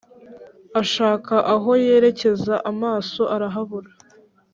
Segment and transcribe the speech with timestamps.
[0.81, 3.91] ashaka aho yerekeza amaso arahabura